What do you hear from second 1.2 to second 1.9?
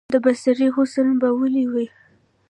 به ولي وي،